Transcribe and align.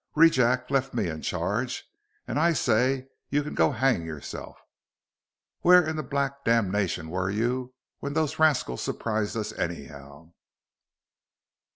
Rejack 0.15 0.71
left 0.71 0.95
me 0.95 1.09
in 1.09 1.21
charge, 1.21 1.83
and 2.27 2.39
I 2.39 2.53
say 2.53 3.09
you 3.29 3.43
can 3.43 3.53
go 3.53 3.69
hang 3.71 4.01
yourself. 4.01 4.57
Where 5.59 5.87
in 5.87 5.95
the 5.95 6.01
black 6.01 6.43
damnation 6.43 7.11
were 7.11 7.29
you 7.29 7.75
when 7.99 8.13
those 8.13 8.39
rascals 8.39 8.81
surprised 8.81 9.37
us, 9.37 9.51
anyhow?" 9.53 10.31